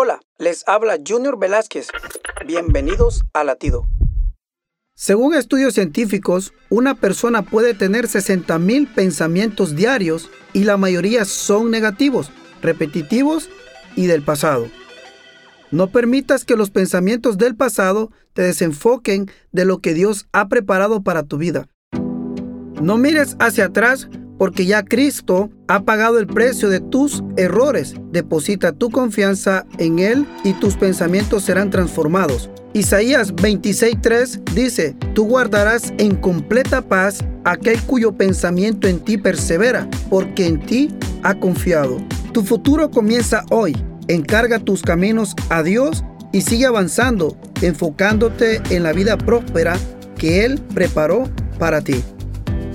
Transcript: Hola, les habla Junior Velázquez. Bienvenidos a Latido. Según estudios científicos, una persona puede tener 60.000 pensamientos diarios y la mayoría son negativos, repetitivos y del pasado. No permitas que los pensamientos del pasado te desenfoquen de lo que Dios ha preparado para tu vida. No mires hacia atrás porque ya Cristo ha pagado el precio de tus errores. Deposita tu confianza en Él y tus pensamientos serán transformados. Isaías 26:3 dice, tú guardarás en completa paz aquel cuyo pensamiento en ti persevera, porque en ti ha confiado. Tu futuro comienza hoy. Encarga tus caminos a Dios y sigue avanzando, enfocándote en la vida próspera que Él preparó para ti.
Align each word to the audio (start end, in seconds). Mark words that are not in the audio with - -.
Hola, 0.00 0.20
les 0.38 0.62
habla 0.68 0.96
Junior 1.04 1.40
Velázquez. 1.40 1.88
Bienvenidos 2.46 3.24
a 3.32 3.42
Latido. 3.42 3.88
Según 4.94 5.34
estudios 5.34 5.74
científicos, 5.74 6.54
una 6.70 6.94
persona 6.94 7.42
puede 7.42 7.74
tener 7.74 8.04
60.000 8.04 8.94
pensamientos 8.94 9.74
diarios 9.74 10.30
y 10.52 10.62
la 10.62 10.76
mayoría 10.76 11.24
son 11.24 11.72
negativos, 11.72 12.30
repetitivos 12.62 13.50
y 13.96 14.06
del 14.06 14.22
pasado. 14.22 14.68
No 15.72 15.90
permitas 15.90 16.44
que 16.44 16.54
los 16.54 16.70
pensamientos 16.70 17.36
del 17.36 17.56
pasado 17.56 18.12
te 18.34 18.42
desenfoquen 18.42 19.28
de 19.50 19.64
lo 19.64 19.78
que 19.78 19.94
Dios 19.94 20.28
ha 20.30 20.46
preparado 20.46 21.02
para 21.02 21.24
tu 21.24 21.38
vida. 21.38 21.66
No 22.80 22.98
mires 22.98 23.36
hacia 23.40 23.64
atrás 23.64 24.08
porque 24.38 24.64
ya 24.64 24.84
Cristo 24.84 25.50
ha 25.66 25.82
pagado 25.82 26.18
el 26.18 26.26
precio 26.26 26.70
de 26.70 26.80
tus 26.80 27.22
errores. 27.36 27.94
Deposita 28.12 28.72
tu 28.72 28.90
confianza 28.90 29.66
en 29.78 29.98
Él 29.98 30.26
y 30.44 30.52
tus 30.54 30.76
pensamientos 30.76 31.42
serán 31.42 31.70
transformados. 31.70 32.48
Isaías 32.72 33.34
26:3 33.34 34.44
dice, 34.54 34.96
tú 35.14 35.26
guardarás 35.26 35.92
en 35.98 36.14
completa 36.14 36.82
paz 36.82 37.24
aquel 37.44 37.80
cuyo 37.82 38.12
pensamiento 38.12 38.88
en 38.88 39.00
ti 39.00 39.18
persevera, 39.18 39.88
porque 40.10 40.46
en 40.46 40.60
ti 40.60 40.90
ha 41.22 41.34
confiado. 41.34 41.98
Tu 42.32 42.44
futuro 42.44 42.90
comienza 42.90 43.44
hoy. 43.50 43.76
Encarga 44.06 44.58
tus 44.58 44.82
caminos 44.82 45.34
a 45.50 45.62
Dios 45.62 46.04
y 46.32 46.42
sigue 46.42 46.66
avanzando, 46.66 47.36
enfocándote 47.62 48.62
en 48.70 48.82
la 48.82 48.92
vida 48.92 49.18
próspera 49.18 49.76
que 50.16 50.44
Él 50.44 50.60
preparó 50.74 51.24
para 51.58 51.80
ti. 51.80 52.02